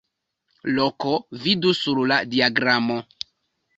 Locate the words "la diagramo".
2.13-2.99